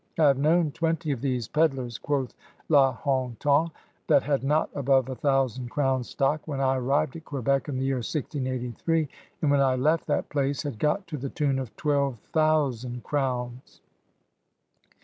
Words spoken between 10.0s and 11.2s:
that place had got to